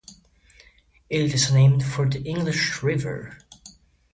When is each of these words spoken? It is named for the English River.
It 1.11 1.31
is 1.31 1.51
named 1.53 1.85
for 1.85 2.09
the 2.09 2.23
English 2.23 2.81
River. 2.81 3.37